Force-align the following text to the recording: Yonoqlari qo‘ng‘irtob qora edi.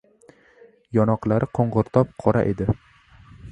Yonoqlari 0.99 1.51
qo‘ng‘irtob 1.59 2.17
qora 2.25 2.45
edi. 2.55 2.71